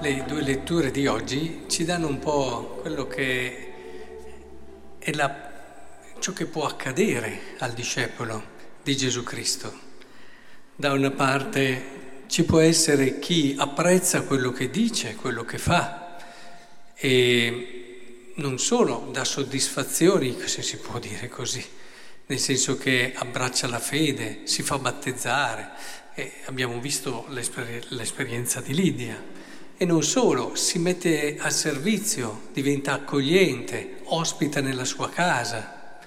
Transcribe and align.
le 0.00 0.24
due 0.26 0.40
letture 0.40 0.90
di 0.90 1.06
oggi 1.06 1.64
ci 1.66 1.84
danno 1.84 2.06
un 2.06 2.18
po' 2.18 2.78
quello 2.80 3.06
che 3.06 3.72
è 4.98 5.12
la, 5.12 5.50
ciò 6.18 6.32
che 6.32 6.46
può 6.46 6.64
accadere 6.64 7.56
al 7.58 7.72
discepolo 7.72 8.42
di 8.82 8.96
Gesù 8.96 9.22
Cristo. 9.22 9.88
Da 10.74 10.92
una 10.92 11.10
parte 11.10 12.24
ci 12.28 12.44
può 12.44 12.60
essere 12.60 13.18
chi 13.18 13.54
apprezza 13.58 14.22
quello 14.22 14.52
che 14.52 14.70
dice, 14.70 15.16
quello 15.16 15.44
che 15.44 15.58
fa 15.58 16.16
e 16.94 18.32
non 18.36 18.58
solo 18.58 19.10
dà 19.12 19.24
soddisfazioni, 19.24 20.38
se 20.46 20.62
si 20.62 20.78
può 20.78 20.98
dire 20.98 21.28
così, 21.28 21.62
nel 22.26 22.38
senso 22.38 22.78
che 22.78 23.12
abbraccia 23.14 23.68
la 23.68 23.78
fede, 23.78 24.40
si 24.44 24.62
fa 24.62 24.78
battezzare, 24.78 25.68
e 26.14 26.32
abbiamo 26.46 26.80
visto 26.80 27.26
l'esper- 27.28 27.88
l'esperienza 27.90 28.62
di 28.62 28.72
Lidia. 28.72 29.48
E 29.82 29.86
non 29.86 30.02
solo, 30.02 30.56
si 30.56 30.78
mette 30.78 31.38
al 31.38 31.54
servizio, 31.54 32.48
diventa 32.52 32.92
accogliente, 32.92 34.00
ospita 34.04 34.60
nella 34.60 34.84
sua 34.84 35.08
casa. 35.08 35.98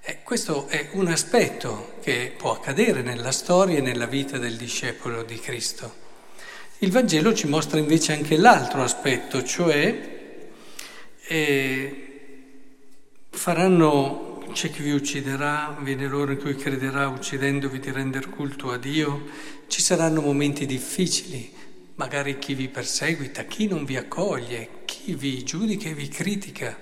E 0.00 0.22
questo 0.22 0.68
è 0.68 0.90
un 0.92 1.08
aspetto 1.08 1.94
che 2.02 2.32
può 2.38 2.52
accadere 2.52 3.02
nella 3.02 3.32
storia 3.32 3.78
e 3.78 3.80
nella 3.80 4.06
vita 4.06 4.38
del 4.38 4.56
discepolo 4.56 5.24
di 5.24 5.40
Cristo. 5.40 5.92
Il 6.78 6.92
Vangelo 6.92 7.34
ci 7.34 7.48
mostra 7.48 7.80
invece 7.80 8.12
anche 8.12 8.36
l'altro 8.36 8.84
aspetto, 8.84 9.42
cioè 9.42 10.38
eh, 11.26 12.08
faranno 13.30 14.44
c'è 14.52 14.70
chi 14.70 14.82
vi 14.82 14.92
ucciderà, 14.92 15.76
viene 15.80 16.06
l'ora 16.06 16.30
in 16.30 16.38
cui 16.38 16.54
crederà 16.54 17.08
uccidendovi 17.08 17.80
di 17.80 17.90
render 17.90 18.28
culto 18.28 18.70
a 18.70 18.76
Dio, 18.76 19.26
ci 19.66 19.82
saranno 19.82 20.20
momenti 20.20 20.64
difficili, 20.64 21.58
magari 22.00 22.38
chi 22.38 22.54
vi 22.54 22.68
perseguita, 22.68 23.42
chi 23.42 23.66
non 23.66 23.84
vi 23.84 23.98
accoglie, 23.98 24.84
chi 24.86 25.14
vi 25.14 25.44
giudica 25.44 25.90
e 25.90 25.92
vi 25.92 26.08
critica. 26.08 26.74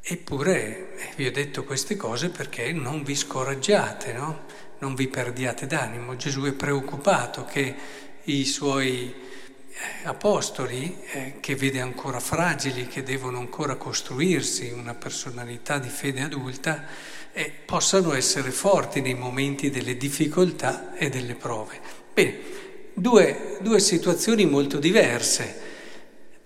Eppure 0.00 0.96
eh, 0.96 1.08
vi 1.16 1.26
ho 1.26 1.32
detto 1.32 1.64
queste 1.64 1.96
cose 1.96 2.28
perché 2.28 2.70
non 2.70 3.02
vi 3.02 3.16
scoraggiate, 3.16 4.12
no? 4.12 4.44
non 4.78 4.94
vi 4.94 5.08
perdiate 5.08 5.66
d'animo. 5.66 6.14
Gesù 6.14 6.42
è 6.42 6.52
preoccupato 6.52 7.44
che 7.46 7.74
i 8.22 8.44
suoi 8.44 9.12
eh, 9.12 10.06
apostoli 10.06 10.96
eh, 11.10 11.34
che 11.40 11.56
vede 11.56 11.80
ancora 11.80 12.20
fragili, 12.20 12.86
che 12.86 13.02
devono 13.02 13.38
ancora 13.38 13.74
costruirsi 13.74 14.70
una 14.70 14.94
personalità 14.94 15.80
di 15.80 15.88
fede 15.88 16.22
adulta, 16.22 16.86
eh, 17.32 17.52
possano 17.66 18.14
essere 18.14 18.52
forti 18.52 19.00
nei 19.00 19.14
momenti 19.14 19.68
delle 19.68 19.96
difficoltà 19.96 20.94
e 20.94 21.08
delle 21.08 21.34
prove. 21.34 21.80
Bene, 22.14 22.66
due, 23.00 23.58
due 23.60 23.80
situazioni 23.80 24.44
molto 24.46 24.78
diverse, 24.78 25.66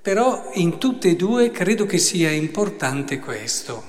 però 0.00 0.50
in 0.54 0.78
tutte 0.78 1.10
e 1.10 1.16
due 1.16 1.50
credo 1.50 1.86
che 1.86 1.98
sia 1.98 2.30
importante 2.30 3.18
questo, 3.18 3.82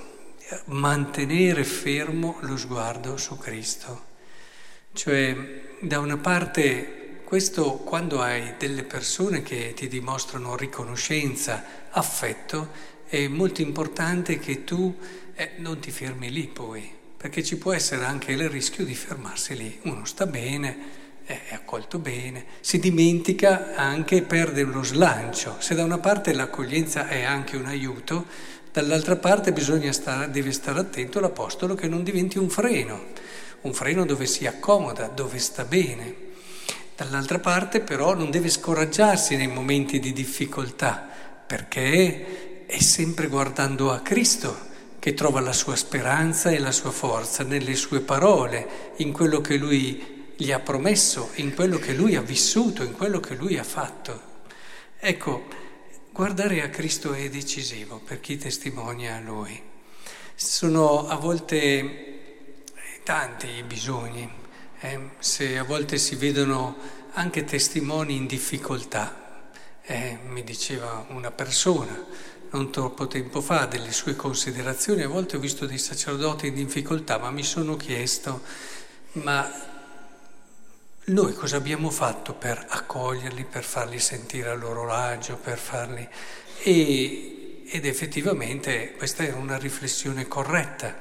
mantenere 0.65 1.63
fermo 1.63 2.37
lo 2.41 2.57
sguardo 2.57 3.17
su 3.17 3.37
Cristo. 3.37 4.11
Cioè, 4.93 5.35
da 5.79 5.99
una 5.99 6.17
parte 6.17 7.21
questo 7.25 7.77
quando 7.77 8.21
hai 8.21 8.53
delle 8.59 8.83
persone 8.83 9.41
che 9.41 9.73
ti 9.75 9.87
dimostrano 9.87 10.55
riconoscenza, 10.55 11.63
affetto, 11.89 12.69
è 13.07 13.27
molto 13.27 13.61
importante 13.61 14.37
che 14.37 14.63
tu 14.63 14.95
eh, 15.33 15.53
non 15.57 15.79
ti 15.79 15.89
fermi 15.89 16.31
lì 16.31 16.47
poi, 16.47 16.87
perché 17.17 17.43
ci 17.43 17.57
può 17.57 17.73
essere 17.73 18.05
anche 18.05 18.31
il 18.31 18.47
rischio 18.49 18.85
di 18.85 18.93
fermarsi 18.93 19.55
lì. 19.55 19.79
Uno 19.83 20.05
sta 20.05 20.27
bene, 20.27 21.02
è 21.25 21.53
accolto 21.53 21.99
bene, 21.99 22.45
si 22.59 22.79
dimentica 22.79 23.75
anche, 23.75 24.23
perde 24.23 24.63
lo 24.63 24.83
slancio. 24.83 25.55
Se 25.59 25.73
da 25.73 25.83
una 25.83 25.97
parte 25.97 26.33
l'accoglienza 26.33 27.07
è 27.07 27.23
anche 27.23 27.55
un 27.55 27.65
aiuto, 27.65 28.25
dall'altra 28.71 29.15
parte 29.15 29.53
stare, 29.91 30.29
deve 30.31 30.51
stare 30.51 30.79
attento 30.79 31.19
l'Apostolo 31.19 31.75
che 31.75 31.87
non 31.87 32.03
diventi 32.03 32.37
un 32.37 32.49
freno, 32.49 33.05
un 33.61 33.73
freno 33.73 34.05
dove 34.05 34.25
si 34.25 34.45
accomoda, 34.45 35.07
dove 35.07 35.39
sta 35.39 35.63
bene. 35.63 36.15
Dall'altra 36.95 37.39
parte 37.39 37.79
però 37.79 38.13
non 38.13 38.29
deve 38.29 38.49
scoraggiarsi 38.49 39.35
nei 39.35 39.47
momenti 39.47 39.99
di 39.99 40.11
difficoltà, 40.11 41.07
perché 41.47 42.65
è 42.65 42.79
sempre 42.79 43.27
guardando 43.27 43.91
a 43.91 43.99
Cristo 43.99 44.71
che 44.99 45.13
trova 45.13 45.39
la 45.41 45.53
sua 45.53 45.75
speranza 45.75 46.49
e 46.49 46.59
la 46.59 46.71
sua 46.71 46.91
forza 46.91 47.43
nelle 47.43 47.75
sue 47.75 47.99
parole, 47.99 48.93
in 48.97 49.11
quello 49.11 49.41
che 49.41 49.57
Lui 49.57 50.22
gli 50.35 50.51
ha 50.51 50.59
promesso, 50.59 51.31
in 51.35 51.53
quello 51.53 51.77
che 51.77 51.93
Lui 51.93 52.15
ha 52.15 52.21
vissuto, 52.21 52.83
in 52.83 52.93
quello 52.93 53.19
che 53.19 53.35
Lui 53.35 53.57
ha 53.57 53.63
fatto. 53.63 54.31
Ecco, 54.99 55.47
guardare 56.11 56.61
a 56.61 56.69
Cristo 56.69 57.13
è 57.13 57.29
decisivo 57.29 57.99
per 58.03 58.19
chi 58.19 58.37
testimonia 58.37 59.15
a 59.15 59.19
Lui. 59.19 59.61
Sono 60.35 61.07
a 61.07 61.15
volte 61.15 62.63
tanti 63.03 63.47
i 63.47 63.63
bisogni 63.63 64.29
eh, 64.79 65.09
se 65.19 65.57
a 65.57 65.63
volte 65.63 65.97
si 65.97 66.15
vedono 66.15 66.75
anche 67.13 67.43
testimoni 67.43 68.15
in 68.15 68.25
difficoltà. 68.25 69.51
Eh, 69.81 70.19
mi 70.25 70.43
diceva 70.43 71.05
una 71.09 71.31
persona 71.31 72.31
non 72.51 72.71
troppo 72.71 73.07
tempo 73.07 73.41
fa 73.41 73.65
delle 73.65 73.91
sue 73.91 74.15
considerazioni, 74.15 75.01
a 75.01 75.07
volte 75.07 75.37
ho 75.37 75.39
visto 75.39 75.65
dei 75.65 75.79
sacerdoti 75.79 76.47
in 76.47 76.53
difficoltà, 76.53 77.17
ma 77.17 77.31
mi 77.31 77.43
sono 77.43 77.75
chiesto, 77.75 78.41
ma 79.13 79.72
noi 81.05 81.33
cosa 81.33 81.57
abbiamo 81.57 81.89
fatto 81.89 82.33
per 82.33 82.65
accoglierli, 82.69 83.43
per 83.43 83.63
farli 83.63 83.99
sentire 83.99 84.49
a 84.49 84.55
loro 84.55 84.91
agio, 84.91 85.35
per 85.35 85.57
farli... 85.57 86.07
E, 86.61 87.65
ed 87.65 87.85
effettivamente 87.85 88.93
questa 88.93 89.23
era 89.23 89.37
una 89.37 89.57
riflessione 89.57 90.27
corretta 90.27 90.95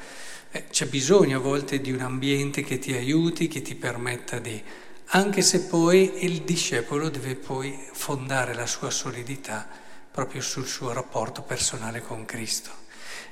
eh, 0.55 0.67
c'è 0.71 0.87
bisogno 0.87 1.39
a 1.39 1.41
volte 1.41 1.81
di 1.81 1.93
un 1.93 2.01
ambiente 2.01 2.63
che 2.63 2.79
ti 2.79 2.93
aiuti, 2.93 3.49
che 3.49 3.63
ti 3.63 3.75
permetta 3.75 4.39
di... 4.39 4.63
anche 5.07 5.41
se 5.41 5.63
poi 5.63 6.25
il 6.25 6.43
discepolo 6.43 7.09
deve 7.09 7.37
poi 7.37 7.79
fondare 7.93 8.55
la 8.55 8.67
sua 8.67 8.91
solidità 8.91 9.67
proprio 10.11 10.43
sul 10.43 10.67
suo 10.67 10.93
rapporto 10.93 11.41
personale 11.41 12.03
con 12.03 12.27
Cristo. 12.27 12.71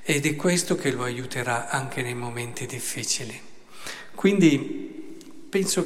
Ed 0.03 0.25
è 0.25 0.35
questo 0.35 0.77
che 0.77 0.91
lo 0.93 1.03
aiuterà 1.03 1.69
anche 1.69 2.01
nei 2.01 2.15
momenti 2.15 2.65
difficili. 2.65 3.39
Quindi 4.15 5.19
penso 5.51 5.85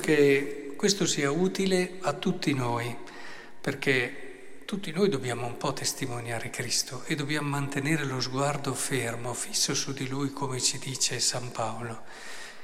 questo 0.77 1.07
sia 1.07 1.31
utile 1.31 1.99
a 2.01 2.13
tutti 2.13 2.53
noi, 2.53 2.97
perché 3.61 4.63
tutti 4.65 4.91
noi 4.93 5.09
dobbiamo 5.09 5.47
un 5.47 5.57
po' 5.57 5.73
testimoniare 5.73 6.51
Cristo 6.51 7.03
e 7.07 7.15
dobbiamo 7.15 7.49
mantenere 7.49 8.05
lo 8.05 8.21
sguardo 8.21 8.75
fermo, 8.75 9.35
fisso 9.35 9.75
su 9.75 9.93
di 9.93 10.09
Lui, 10.09 10.33
come 10.33 10.61
ci 10.61 10.79
dice 10.79 11.21
San 11.21 11.51
Paolo. 11.51 12.03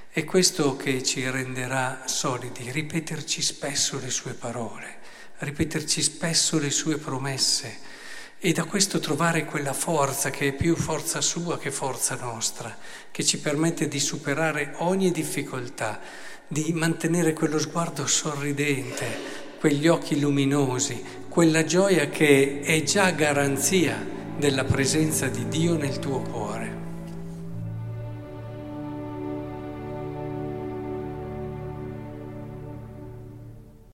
È 0.09 0.25
questo 0.25 0.77
che 0.77 1.03
ci 1.03 1.29
renderà 1.29 2.03
solidi, 2.07 2.71
ripeterci 2.71 3.43
spesso 3.43 4.01
le 4.01 4.11
sue 4.11 4.33
parole, 4.33 4.99
ripeterci 5.39 6.03
spesso 6.03 6.59
le 6.59 6.71
sue 6.71 6.97
promesse 6.99 7.79
e 8.43 8.53
da 8.53 8.65
questo 8.65 8.99
trovare 9.01 9.45
quella 9.45 9.75
forza 9.75 10.31
che 10.31 10.49
è 10.49 10.53
più 10.53 10.75
forza 10.75 11.21
sua 11.21 11.59
che 11.59 11.71
forza 11.71 12.17
nostra, 12.17 12.75
che 13.11 13.23
ci 13.23 13.39
permette 13.39 13.87
di 13.87 14.01
superare 14.01 14.73
ogni 14.79 15.11
difficoltà, 15.11 16.01
di 16.53 16.73
mantenere 16.73 17.33
quello 17.33 17.61
sguardo 17.61 18.09
sorridente, 18.09 19.07
quegli 19.61 19.87
occhi 19.87 20.19
luminosi, 20.19 21.01
quella 21.29 21.63
gioia 21.63 22.09
che 22.09 22.59
è 22.59 22.83
già 22.83 23.13
garanzia 23.13 24.05
della 24.37 24.65
presenza 24.65 25.29
di 25.29 25.47
Dio 25.47 25.77
nel 25.77 26.01
tuo 26.01 26.19
cuore. 26.23 26.90